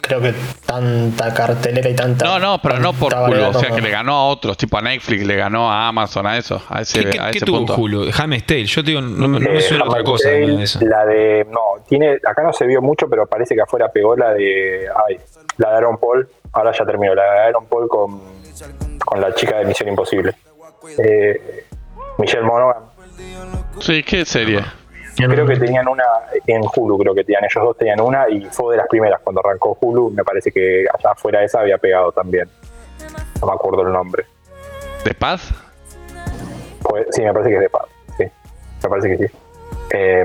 [0.00, 0.32] creo que
[0.64, 2.24] tanta cartelera y tanta.
[2.26, 3.46] No, no, pero no por Hulu.
[3.48, 6.36] O sea, que le ganó a otros, tipo a Netflix, le ganó a Amazon, a
[6.38, 7.74] eso, a ese, ¿Qué, qué- a qué ese tuvo punto.
[7.76, 8.10] Hulu?
[8.16, 8.64] Handmaid's Tale.
[8.66, 10.28] Yo te digo, no, me- no me eh, suena otra cosa.
[10.28, 10.78] Tale, eso.
[10.82, 11.44] La de...
[11.50, 12.18] No, tiene...
[12.24, 14.86] Acá no se vio mucho, pero parece que afuera pegó la de...
[15.08, 15.18] Ay,
[15.56, 16.28] la de Aaron Paul.
[16.52, 17.14] Ahora ya terminó.
[17.16, 18.20] La de Aaron Paul con,
[19.04, 20.34] con la chica de Misión Imposible.
[20.98, 21.64] Eh,
[22.18, 22.84] Michelle Monaghan.
[23.80, 24.62] Sí, ¿qué serie?
[25.16, 26.04] Creo que tenían una
[26.46, 29.40] en Hulu, creo que tenían ellos dos tenían una y fue de las primeras cuando
[29.44, 30.10] arrancó Hulu.
[30.10, 32.48] Me parece que allá afuera de esa había pegado también.
[33.40, 34.26] No me acuerdo el nombre.
[35.04, 35.52] ¿De Paz?
[36.82, 37.86] Fue- sí, me parece que es de Paz.
[38.16, 38.24] Sí,
[38.84, 39.34] me parece que sí.
[39.90, 40.24] Eh,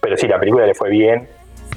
[0.00, 1.28] pero sí, la película le fue bien.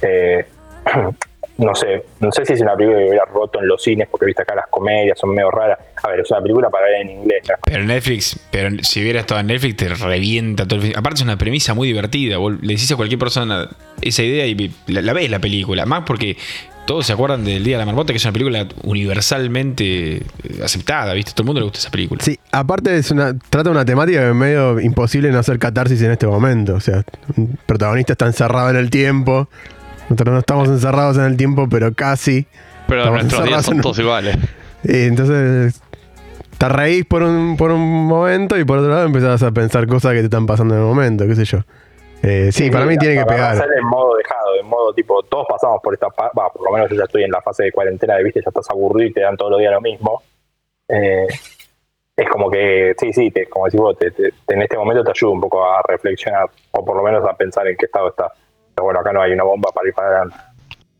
[0.02, 0.46] Eh,
[1.64, 4.26] no sé, no sé si es una película que hubiera roto en los cines porque
[4.26, 5.80] viste acá las comedias son medio raras.
[6.02, 7.44] A ver, es una película para ver en inglés.
[7.48, 7.56] ¿no?
[7.64, 10.94] Pero Netflix, pero si hubiera estado en Netflix, te revienta todo el fin.
[10.96, 12.38] Aparte, es una premisa muy divertida.
[12.38, 13.70] Vos le decís a cualquier persona
[14.02, 15.86] esa idea y la, la ves la película.
[15.86, 16.38] Más porque
[16.86, 20.24] todos se acuerdan del Día de la Marmota, que es una película universalmente eh,
[20.64, 21.32] aceptada, ¿viste?
[21.32, 22.22] Todo el mundo le gusta esa película.
[22.24, 26.12] Sí, aparte es una, trata una temática que es medio imposible no hacer catarsis en
[26.12, 26.76] este momento.
[26.76, 27.04] O sea,
[27.38, 29.48] un protagonista está encerrado en el tiempo.
[30.14, 32.48] Nosotros no estamos encerrados en el tiempo, pero casi.
[32.88, 34.38] Pero nuestros días son en- todos iguales.
[34.84, 35.82] Y entonces
[36.58, 40.12] te reís por un, por un momento y por otro lado empezás a pensar cosas
[40.14, 41.60] que te están pasando en el momento, qué sé yo.
[42.22, 43.52] Eh, sí, para mí tiene que para pegar.
[43.56, 46.90] hacer en modo dejado, en modo tipo, todos pasamos por esta va, por lo menos
[46.90, 49.22] yo ya estoy en la fase de cuarentena de viste, ya estás aburrido y te
[49.22, 50.22] dan todos los días lo mismo.
[50.88, 51.28] Eh,
[52.16, 54.14] es como que, sí, sí, te, como decís vos, te-
[54.48, 57.68] en este momento te ayuda un poco a reflexionar, o por lo menos a pensar
[57.68, 58.32] en qué estado estás.
[58.76, 60.38] Pero bueno, acá no hay una bomba para ir para adelante.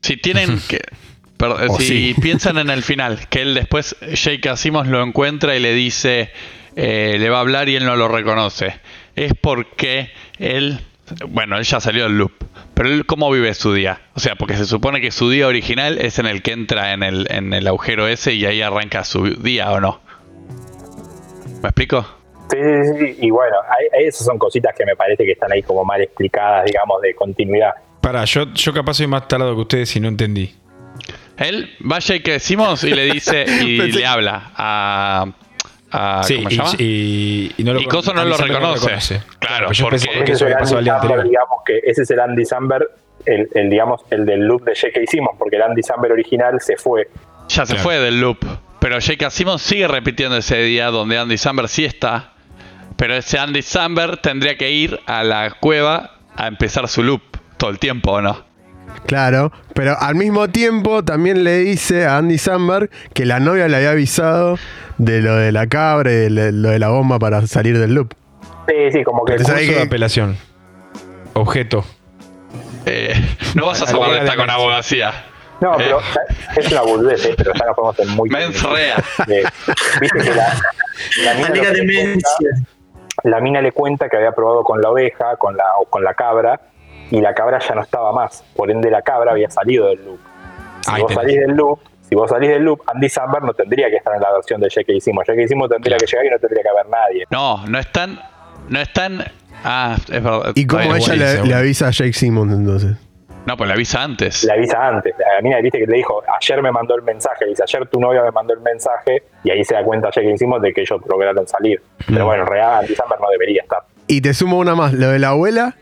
[0.02, 0.82] Si tienen que.
[1.38, 2.16] perdón, si sí.
[2.22, 6.32] piensan en el final, que él después, Jake Asimov lo encuentra y le dice,
[6.76, 8.80] eh, le va a hablar y él no lo reconoce.
[9.16, 10.80] Es porque él,
[11.30, 12.34] bueno, él ya salió del loop,
[12.74, 14.02] pero él cómo vive su día.
[14.14, 17.04] O sea, porque se supone que su día original es en el que entra en
[17.04, 20.02] el, en el agujero ese y ahí arranca su día, ¿o no?
[21.62, 22.23] ¿Me explico?
[22.52, 23.56] Sí, sí, sí, y bueno,
[24.00, 27.72] esas son cositas que me parece que están ahí como mal explicadas, digamos, de continuidad.
[28.02, 30.54] Para, yo, yo capaz soy más tarado que ustedes y no entendí.
[31.38, 35.26] Él va a Jake Simmons y le dice y Pensé- le habla a,
[35.92, 36.70] a sí, ¿cómo se y, llama?
[36.78, 39.22] y, y no lo Y Coso no lo reconoce.
[39.40, 41.24] Claro, yo porque- pensé que eso es el había pasado Andy el día anterior.
[41.30, 42.88] digamos que ese es el Andy Samberg,
[43.26, 45.00] el, el, digamos, el del loop de J.K.
[45.10, 47.08] Simmons, porque el Andy Samberg original se fue.
[47.48, 47.84] Ya se Claro.
[47.84, 48.38] fue del loop.
[48.80, 49.30] Pero J.K.
[49.30, 52.33] Simmons sigue repitiendo ese día donde Andy Samberg sí está.
[53.04, 57.22] Pero ese Andy Samberg tendría que ir a la cueva a empezar su loop
[57.58, 58.46] todo el tiempo, ¿o no?
[59.08, 63.76] Claro, pero al mismo tiempo también le dice a Andy Samberg que la novia le
[63.76, 64.58] había avisado
[65.00, 68.14] de lo de la cabra y de lo- de la bomba para salir del loop.
[68.70, 69.36] Sí, sí, como que...
[69.36, 70.38] Curso hay de que- apelación.
[71.34, 71.84] Objeto.
[72.86, 73.14] Eh,
[73.56, 75.12] no vas a salvar de esta con abogacía.
[75.60, 75.76] No, Eh.
[75.80, 76.00] pero
[76.56, 78.30] es una boludez, eh, pero ya nos podemos en muy...
[78.30, 78.96] Mens rea.
[79.28, 79.44] de-
[80.00, 80.54] Viste que la,
[81.26, 82.50] la lo que de demencia.
[83.24, 86.14] La mina le cuenta que había probado con la oveja, con la, o con la
[86.14, 86.60] cabra,
[87.12, 88.44] y la cabra ya no estaba más.
[88.56, 90.20] Por ende, la cabra había salido del loop.
[90.82, 91.24] Si Ahí vos tenés.
[91.24, 94.22] salís del loop, si vos salís del loop, Andy Samberg no tendría que estar en
[94.22, 94.94] la versión de J.K.
[95.00, 95.28] Simmons.
[95.28, 95.48] J.K.
[95.48, 96.06] Simmons tendría Claro.
[96.06, 97.26] que llegar y no tendría que haber nadie.
[97.32, 98.20] No, no están.
[98.70, 99.24] No están.
[99.64, 100.52] Ah, es verdad.
[100.56, 102.98] ¿Y cómo ella le, le avisa a Jake Simmons entonces?
[103.46, 104.44] No, pues le avisa antes.
[104.46, 105.14] Le avisa antes.
[105.18, 107.44] La mina, viste que le dijo, ayer me mandó el mensaje.
[107.46, 109.24] Le dice, ayer tu novia me mandó el mensaje.
[109.44, 110.38] Y ahí se da cuenta J.K.
[110.38, 111.82] Simmons de que ellos lograron salir.
[112.08, 113.80] Pero bueno, en realidad Andy Samberg no debería estar.
[114.08, 115.76] Y te sumo una más, lo de la abuela.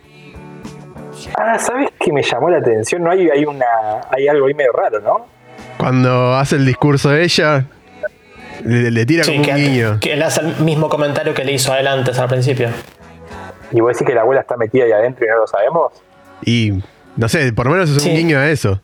[1.38, 3.04] Ah, ¿sabes qué me llamó la atención?
[3.04, 3.66] No hay, hay una,
[4.10, 5.26] hay algo ahí medio raro, ¿no?
[5.78, 7.66] Cuando hace el discurso de ella,
[8.66, 9.98] le, le tira Sí, como un que, niño.
[10.00, 12.70] que él hace el mismo comentario que le hizo a él antes al principio.
[13.72, 15.94] Y vos decís que la abuela está metida ahí adentro y no lo sabemos.
[16.44, 16.74] Y
[17.18, 18.10] no sé, por lo menos es Sí.
[18.10, 18.82] un guiño a eso.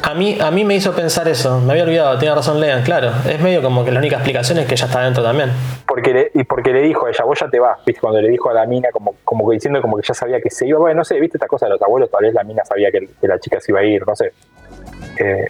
[0.00, 3.10] A mí, a mí me hizo pensar eso, me había olvidado, tiene razón Lean, claro.
[3.28, 5.50] Es medio como que la única explicación es que ella está adentro también.
[5.86, 8.00] Porque le, y porque le dijo a ella, vos ya te vas, ¿viste?
[8.00, 10.50] Cuando le dijo a la mina, como, como que diciendo como que ya sabía que
[10.50, 10.78] se iba.
[10.78, 12.08] Bueno, no sé, ¿viste esta cosa de los abuelos?
[12.12, 14.32] Tal vez la mina sabía que, que la chica se iba a ir, no sé.
[15.18, 15.46] Eh,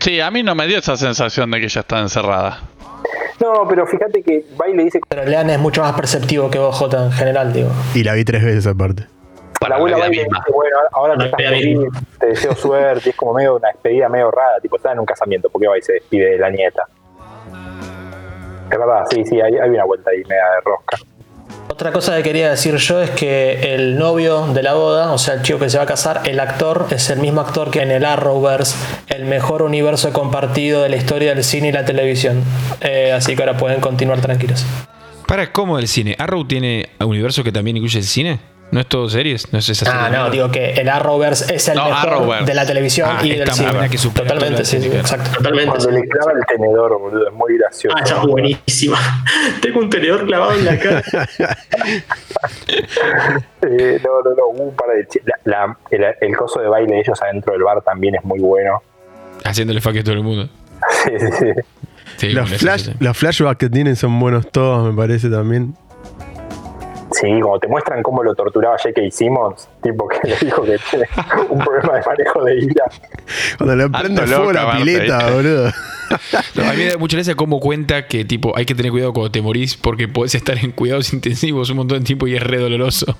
[0.00, 2.58] Sí, a mí no me dio esa sensación de que ella está encerrada.
[3.40, 6.58] no, pero fíjate que va y le dice, Pero Lean es mucho más perceptivo que
[6.58, 7.70] vos, J, en general, digo.
[7.94, 9.04] Y la vi tres veces aparte.
[9.68, 10.38] La abuela la va y vida le misma.
[10.38, 12.00] dice, bueno, ahora La estás vida por ir, misma.
[12.18, 13.10] te deseo suerte.
[13.10, 15.78] Es como medio una despedida medio rara, tipo, está en un casamiento, ¿por qué va
[15.78, 16.84] y se despide de la nieta?
[18.70, 20.96] Es verdad, sí, sí, hay, hay una vuelta ahí media de rosca.
[21.68, 25.34] Otra cosa que quería decir yo es que el novio de la boda, o sea,
[25.34, 27.90] el chico que se va a casar, el actor es el mismo actor que en
[27.90, 28.76] el Arrowverse,
[29.08, 32.42] el mejor universo compartido de la historia del cine y la televisión.
[32.80, 34.66] Eh, así que ahora pueden continuar tranquilos.
[35.26, 36.14] Para, ¿cómo el cine?
[36.18, 38.38] ¿Arrow tiene un universo que también incluye el cine?
[38.72, 39.52] ¿No es todo series?
[39.52, 40.18] ¿No es esa Ah, serie?
[40.18, 42.44] no, digo que el Arrowverse es el No, mejor Arrowverse.
[42.46, 43.88] de la televisión Ah, y del cine.
[43.90, 45.30] que Totalmente, sí, sí, exacto.
[45.36, 45.68] Totalmente.
[45.76, 47.94] Cuando le clava el tenedor, boludo, es muy gracioso.
[47.98, 48.98] Ah, esa es buenísima.
[49.60, 51.02] Tengo un tenedor clavado en la cara.
[53.64, 57.00] Eh, no, no, no, un par de la- la- el, el coso de baile de
[57.00, 58.82] ellos adentro del bar también es muy bueno.
[59.44, 60.48] Haciéndole fuck a todo el mundo.
[61.04, 61.46] Sí, sí, sí.
[62.16, 65.74] Sí, Los, flash, los flashbacks que tienen son buenos todos, me parece también.
[67.12, 69.02] Sí, como te muestran cómo lo torturaba J.K.
[69.10, 71.06] Simmons, tipo que le dijo que tiene
[71.50, 72.84] un problema de manejo de ira.
[73.58, 75.70] Cuando le prende loco, la pileta, boludo.
[76.54, 79.14] No, a mí me da mucha gracia cómo cuenta que tipo hay que tener cuidado
[79.14, 82.42] cuando te morís porque podés estar en cuidados intensivos un montón de tiempo y es
[82.42, 83.16] re doloroso.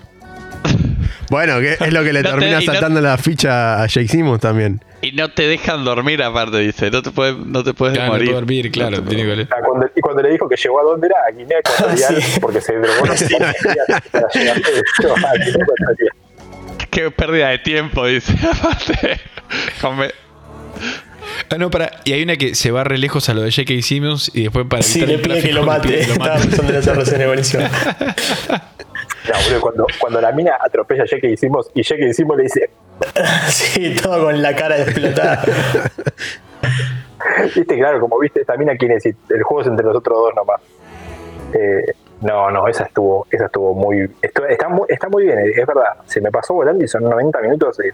[1.32, 4.06] Bueno, que es lo que le No te- termina no- saltando la ficha a Jake
[4.06, 4.84] Simmons también.
[5.00, 6.90] Y no te dejan dormir aparte, dice.
[6.90, 8.32] No te puedes, no te puedes Claro, morir.
[8.32, 9.02] dormir, claro.
[9.02, 11.58] tiene que- Ah, cuando- y cuando le dijo que llegó a dónde era, a Guinea
[11.64, 12.38] Ecuatorial, Sí.
[12.38, 16.10] porque se drogó no sé cuántos días para llegar a Guinea Ecuatorial.
[16.90, 18.34] Qué pérdida de tiempo, dice.
[18.52, 19.20] Aparte.
[21.48, 21.90] Ah, no, para.
[22.04, 23.80] Y hay una que se va re lejos a lo de J.K.
[23.82, 25.88] Simmons y después para Sí, le el pide que lo le mate.
[25.88, 26.48] pide que lo Estaba mate.
[26.48, 26.72] pensando
[27.32, 28.71] en esa.
[29.28, 31.36] No, boludo, cuando, cuando la mina atropella a J.K.
[31.36, 32.12] Simmons y J.K.
[32.12, 32.70] Simmons le dice,
[33.48, 35.44] Sí, todo con la cara explotada.
[37.54, 40.34] viste, claro, como viste, esta mina quiere decir, el juego es entre los otros dos
[40.34, 40.60] nomás.
[41.54, 45.66] Eh, no, no, esa estuvo, esa estuvo muy, esto- está muy, está muy bien, es
[45.66, 47.92] verdad, se me pasó volando y son 90 minutos, eh,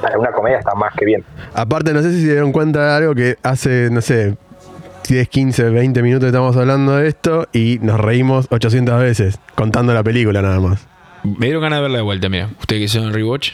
[0.00, 1.24] para una comedia está más que bien.
[1.52, 4.36] Aparte, no sé si se dieron cuenta de algo que hace, no sé,
[5.06, 10.02] 10, 15, 20 minutos estamos hablando de esto y nos reímos 800 veces contando la
[10.02, 10.86] película nada más.
[11.24, 12.48] Me dieron ganas de verla de vuelta, mira.
[12.58, 13.52] Ustedes que hicieron el rewatch.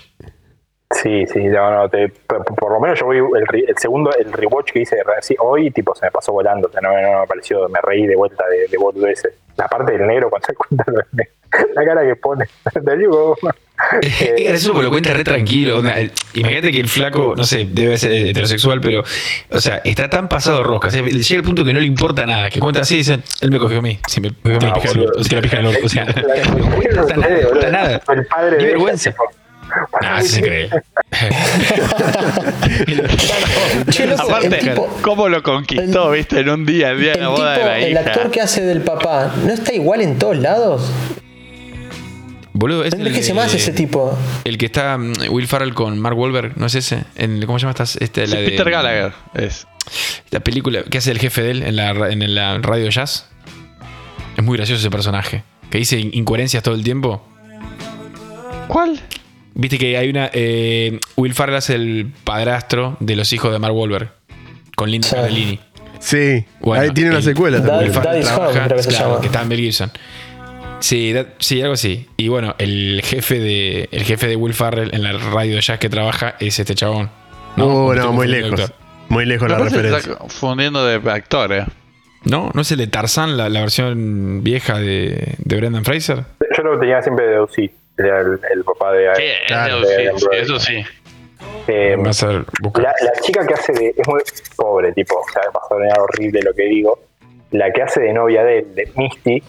[0.92, 4.32] Sí, sí, no, no, te- por, por lo menos yo voy el, el segundo, el
[4.32, 7.20] rewatch que hice de sí, hoy, tipo, se me pasó volando, o sea, no, no
[7.20, 9.32] me pareció, me reí de vuelta de, de boludeces.
[9.56, 11.30] La parte del negro cuando se cuenta lo de-
[11.74, 12.44] la cara que pone,
[12.84, 13.36] te digo,
[14.02, 15.82] Es gracioso porque lo cuenta re tranquilo.
[16.34, 19.02] Imagínate que el flaco, no sé, debe ser heterosexual, pero,
[19.50, 20.88] o sea, está tan pasado rosca.
[20.88, 22.50] o sea, llega el punto que no le importa nada.
[22.50, 23.98] Que cuenta así y dice, él me cogió a mí.
[24.06, 26.12] Si me cogió a mí, No, pija o sea, la pija O sea, no
[26.76, 28.02] cuenta nada, no cuenta nada.
[28.08, 29.14] El padre Ni de ella, vergüenza.
[30.02, 30.70] Ah, sí se cree.
[34.18, 36.40] Aparte, tipo- ¿cómo lo conquistó, viste?
[36.40, 38.00] En un día, el día de El la boda tipo, de la el hija.
[38.00, 40.90] actor que hace del papá, ¿no está igual en todos lados?
[42.60, 44.16] Boludo, es el, envejece de- más ese tipo.
[44.44, 47.04] el que está mm, Will Farrell con Mark Wahlberg, ¿no es ese?
[47.16, 47.84] En, ¿Cómo se llama esta?
[48.04, 49.66] Este, Sí, la de- Peter Gallagher es.
[50.30, 53.26] La película que hace el jefe de él en la, en la radio jazz.
[54.36, 55.42] Es muy gracioso ese personaje.
[55.70, 57.26] Que dice in- incoherencias todo el tiempo.
[58.68, 59.00] ¿Cuál?
[59.54, 60.30] Viste que hay una.
[60.32, 64.12] eh, Will Farrell es el padrastro de los hijos de Mark Wahlberg.
[64.76, 65.14] Con Linda Sí.
[65.16, 65.60] Cardellini.
[65.98, 67.58] Sí, Bueno, ahí tiene una el- secuela.
[67.58, 69.20] Will Farrell trabaja- Home, creo que se claro, llama.
[69.20, 69.90] que está en Mel Gibson.
[70.80, 72.08] Sí, sí, algo así.
[72.16, 75.78] Y bueno, el jefe de el jefe de Will Farrell en la radio de jazz
[75.78, 77.10] que trabaja es este chabón.
[77.56, 78.72] No, ¿O me no, muy lejos.
[79.08, 79.98] Muy lejos la referencia.
[79.98, 81.64] está confundiendo de actores.
[82.24, 86.24] No, no es el de Tarzán, la, la versión vieja de, de Brendan Fraser.
[86.56, 87.58] Yo lo tenía siempre de OC,
[87.98, 89.08] era el, el papá de...
[89.16, 89.78] Sí, Claro.
[89.78, 90.84] eso sí, de- sí, eso sí.
[91.68, 91.96] eh,
[92.60, 92.82] busca.
[92.82, 93.94] La, la chica que hace de.
[93.96, 94.20] Es muy
[94.56, 95.16] pobre, tipo.
[95.16, 96.98] O sea, a sonar horrible lo que digo.
[97.52, 99.42] La que hace de novia de él, de Misty,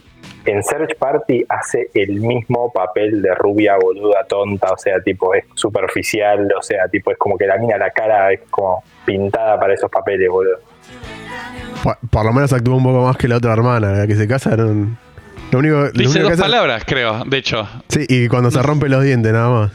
[0.45, 4.71] en Search Party hace el mismo papel de rubia, boluda, tonta.
[4.71, 6.47] O sea, tipo, es superficial.
[6.57, 9.89] O sea, tipo, es como que la mina, la cara es como pintada para esos
[9.91, 10.57] papeles, boludo.
[11.83, 14.27] Por, por lo menos actuó un poco más que la otra hermana, la que se
[14.27, 14.55] casa.
[14.57, 14.97] no-
[15.51, 17.67] lo único, lo Dice único que dos hace- palabras, creo, de hecho.
[17.89, 19.71] Sí, y cuando se rompe los dientes, nada más.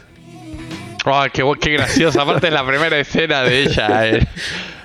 [1.05, 2.19] Ay, qué, qué gracioso.
[2.19, 4.27] Aparte, es la primera escena de ella eh,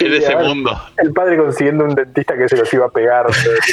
[0.00, 0.80] Sí, en ese a ver, mundo.
[0.96, 3.26] El padre consiguiendo un dentista que se los iba a pegar.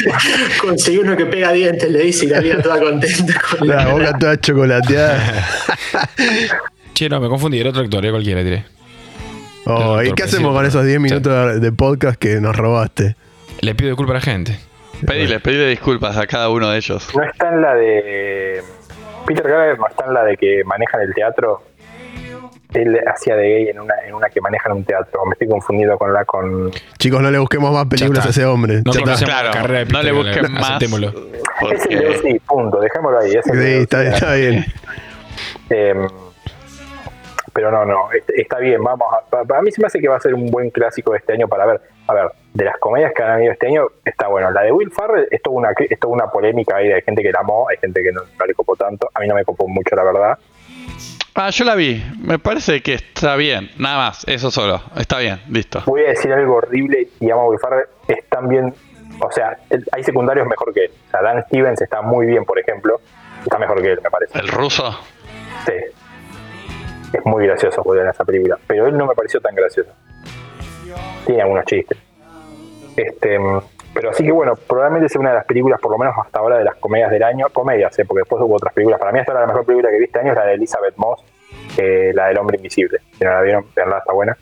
[0.61, 3.85] Conseguí uno que pega dientes, le dice, y la vida toda contenta con La la,
[3.93, 5.47] boca toda chocolateada.
[6.93, 8.65] Che, no, me confundí, era otro actor, era cualquiera, diré.
[9.65, 13.15] Oh, ¿Y qué hacemos con esos 10 minutos de- de podcast que nos robaste?
[13.61, 14.59] Le pido disculpas a la gente.
[15.05, 17.07] Pedile, pedile disculpas a cada uno de ellos.
[17.15, 18.63] no está en la de.
[19.27, 21.61] Peter Gallagher no está en la de que manejan el teatro.
[22.77, 25.25] Él hacía de gay en una, en una que manejan un teatro.
[25.25, 26.71] Me estoy confundiendo con la con.
[26.97, 28.81] Chicos, no le busquemos más películas a ese hombre.
[28.85, 30.63] No Claro, la carrera de no le busquen Gallagher, más.
[30.63, 31.07] aceptémoslo.
[31.09, 32.79] Es el Porque de sí, punto.
[32.79, 33.31] Dejémoslo ahí.
[33.33, 34.65] es Sí, de está, bien.
[35.69, 36.07] Eh,
[37.53, 40.07] pero no, no, est- está bien, vamos a- pa- para mí se me hace que
[40.07, 41.81] va a ser un buen clásico de este año para ver.
[42.07, 44.51] A ver, de las comedias que han habido este año, está bueno.
[44.51, 47.31] La de Will Ferrell es toda una, es toda una polémica ahí, hay gente que
[47.31, 49.67] la amó, hay gente que no, no le copó tanto, a mí no me copó
[49.67, 50.37] mucho, la verdad.
[51.39, 52.03] Ah, yo la vi.
[52.19, 53.69] Me parece que está bien.
[53.77, 54.81] Nada más, eso solo.
[54.95, 55.83] Está bien, listo.
[55.85, 58.73] Voy a decir algo horrible y amo Ferrell, es también,
[59.21, 59.55] o sea,
[59.91, 60.91] hay secundarios mejor que él.
[61.09, 62.99] O sea, Dan Stevens está muy bien, por ejemplo,
[63.43, 64.35] está mejor que él, me parece.
[64.39, 64.99] ¿El ruso?
[65.67, 65.73] Sí.
[67.13, 69.91] Es muy gracioso Will en esa película, pero él no me pareció tan gracioso.
[71.27, 71.99] Tiene algunos chistes.
[72.95, 73.61] Este, mm,
[73.97, 76.57] pero así que bueno, probablemente sea una de las películas, por lo menos hasta ahora,
[76.57, 77.47] de las comedias del año.
[77.51, 78.05] Comedias, ¿eh?
[78.05, 78.99] porque después hubo otras películas.
[78.99, 80.95] Para mí hasta ahora la mejor película que vi este año es la de Elizabeth
[80.97, 81.23] Moss,
[81.77, 82.99] eh, la del hombre invisible.
[83.17, 84.37] Si no la vieron, veanla, está buena.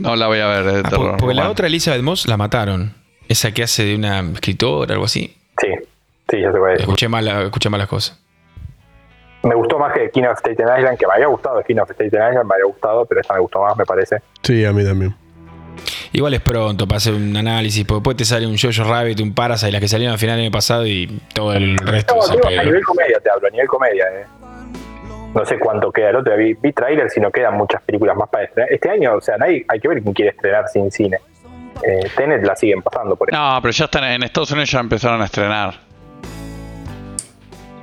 [0.00, 1.16] No la voy a ver de Ah, terror.
[1.18, 2.94] porque la otra Elizabeth Moss la mataron.
[3.28, 5.36] Esa que hace de una escritora, algo así.
[5.60, 5.68] Sí,
[6.28, 6.84] sí, ya se puede decir.
[6.84, 8.20] Escuché mal, escuché malas cosas.
[9.44, 12.06] Me gustó más que King of Staten Island, que me había gustado King of Staten
[12.30, 14.16] Island, me había gustado, pero esta me gustó más, me parece.
[14.42, 15.14] Sí, a mí también.
[16.12, 19.34] Igual es pronto para hacer un análisis, porque después te sale un Jojo Rabbit, un
[19.34, 22.62] Parasite, las que salieron al final del año pasado y todo el resto No, a
[22.64, 24.04] nivel comedia te hablo, a nivel comedia.
[24.12, 24.24] eh.
[25.34, 28.28] No sé cuánto queda el otro, vi, vi trailers y no quedan muchas películas más
[28.28, 28.72] para estrenar.
[28.72, 31.18] Este año, o sea, nadie, hay que ver quién quiere estrenar sin cine.
[31.82, 33.50] Eh, Tenet la siguen pasando por ejemplo.
[33.54, 35.74] No, pero ya están en Estados Unidos ya empezaron a estrenar.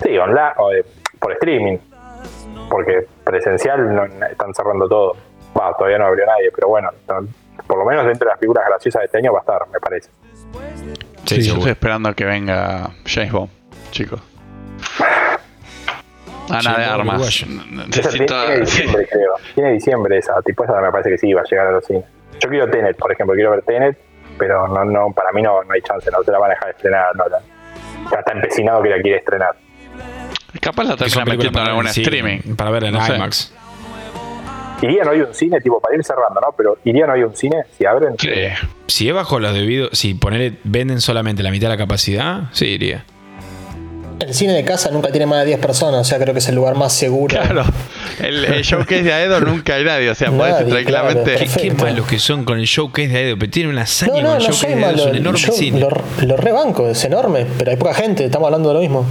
[0.04, 0.86] Sí, online, o de-
[1.20, 1.78] por streaming.
[2.70, 5.16] Porque presencial no- no- están cerrando todo.
[5.60, 7.28] Va, todavía no abrió nadie, pero bueno, están-
[7.68, 9.80] por lo menos dentro de las películas graciosas de este año va a estar, me
[9.80, 10.10] parece.
[11.26, 13.50] Sí, Sí, Yo estoy esperando a que venga James Bond,
[13.92, 14.22] chicos.
[16.50, 17.22] Ana de armas.
[17.88, 18.26] Necesito.
[18.46, 19.34] tiene diciembre, creo.
[19.56, 22.04] Tiene diciembre esa, tipo esa me parece que sí va a llegar a los cines.
[22.40, 23.98] Yo quiero Tenet, por ejemplo, quiero ver Tenet,
[24.38, 26.70] pero no, no, para mí no, no hay chance, no se la van a dejar
[26.72, 27.40] estrenar, no, la-
[28.12, 29.56] ya está empecinado que la quiere estrenar.
[30.60, 32.56] Capaz la termina metiendo en para ver algún streaming.
[32.58, 33.14] Para ver en No sé.
[34.82, 34.94] IMAX.
[34.94, 36.54] Iría no hay un cine, tipo, para ir cerrando, ¿no?
[36.58, 38.16] Pero iría no hay un cine, si abren.
[38.20, 38.30] Sí.
[38.88, 42.66] Si es bajo los debidos, si ponele, venden solamente la mitad de la capacidad, sí
[42.66, 43.06] iría.
[44.20, 46.48] El cine de casa nunca tiene más de 10 personas, o sea, creo que es
[46.48, 47.36] el lugar más seguro.
[47.40, 47.64] Claro.
[48.22, 50.12] El, el showcase de Aedo nunca hay nadie.
[50.12, 51.34] O sea, podés Nadie, tranquilamente.
[51.38, 54.18] claro, Qué, malos que son con el showcase de Aedo, pero tienen una hazaña No,
[54.20, 55.80] con no, el no showcase soy de Aedo, es un enorme Yo cine.
[55.80, 55.90] lo,
[56.28, 59.06] lo rebanco, es enorme, pero hay poca gente, estamos hablando de lo mismo.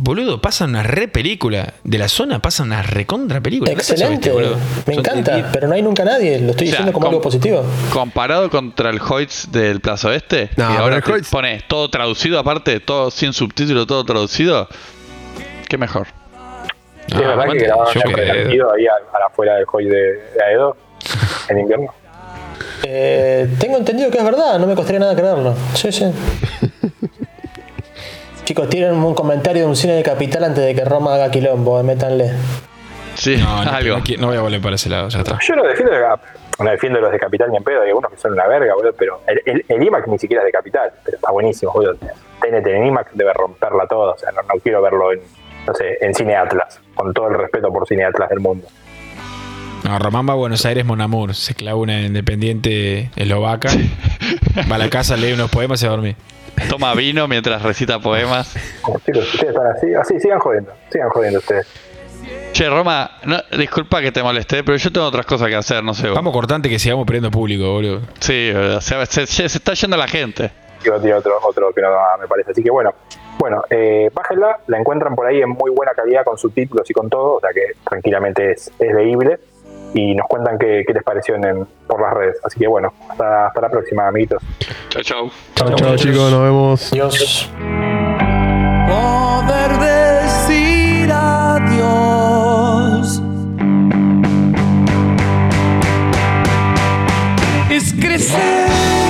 [0.00, 1.74] Boludo, pasa una re película.
[1.82, 3.70] De la zona pasa una recontra película.
[3.72, 4.56] ¿Nunca Excelente, boludo?
[4.86, 7.10] me Son- encanta, pero no hay nunca nadie, lo estoy O sea, diciendo como com-
[7.14, 7.64] algo positivo.
[7.92, 11.90] Comparado contra el Hoyts del Plaza Oeste, No, y ahora el te Hoyts- pones todo
[11.90, 14.68] traducido aparte, todo sin subtítulo, todo traducido.
[15.68, 16.06] Qué mejor.
[16.06, 19.26] Sí, Ah, es verdad que aguante, grabaron yo siempre que- tranquilo ahí a, a la
[19.26, 20.76] afuera del hoy de, de Aedo
[21.48, 21.92] en invierno.
[22.84, 25.52] Eh, tengo entendido que es verdad, no me costaría nada creerlo.
[25.74, 26.04] Sí, sí.
[28.48, 31.78] Chicos, tienen un comentario de un cine de capital antes de que Roma haga quilombo,
[31.78, 32.32] eh, métanle.
[33.14, 33.98] Sí, No, no, algo.
[33.98, 35.38] no qui- no voy a volver para ese lado, ya está.
[35.46, 35.92] Yo no defiendo,
[36.58, 38.94] no defiendo los de Capital ni en pedo, hay algunos que son una verga, boludo,
[38.98, 41.96] pero el, el, el IMAX ni siquiera es de Capital, pero está buenísimo, boludo.
[42.40, 45.20] TNT en IMAX debe romperla toda, o sea, no, no quiero verlo en,
[45.66, 48.66] no sé, en Cine Atlas, con todo el respeto por Cine Atlas del mundo.
[49.84, 51.34] No, Román va a Buenos Aires, Monamur.
[51.34, 53.68] Se clava una independiente eslovaca.
[54.70, 56.16] Va a la casa, lee unos poemas y se va a dormir.
[56.68, 58.54] Toma vino mientras recita poemas.
[58.82, 61.66] Como, chicos, ustedes están así, así, sigan jodiendo, sigan jodiendo ustedes.
[62.52, 65.94] Che, Roma, no, disculpa que te molesté, pero yo tengo otras cosas que hacer, no
[65.94, 66.08] sé.
[66.08, 66.16] vos.
[66.16, 68.00] Vamos cortante que sigamos perdiendo público, boludo.
[68.20, 70.44] Sí, se, se- se está yendo la gente.
[70.46, 71.88] A tirar otro, otro que no
[72.20, 72.52] me parece.
[72.52, 72.94] Así que bueno,
[73.38, 77.08] bueno, eh, bájenla, la encuentran por ahí en muy buena calidad con subtítulos y con
[77.10, 79.38] todo, o sea que tranquilamente es, es leíble.
[79.94, 82.36] Y nos cuentan qué, qué les pareció en, por las redes.
[82.44, 84.42] Así que bueno, hasta, hasta la próxima, amiguitos.
[84.90, 85.30] Chau, chau.
[85.54, 86.90] Chao, chao, chicos, nos vemos.
[86.90, 87.50] Dios.
[88.86, 92.02] poder decir adiós.
[97.70, 99.07] Es crecer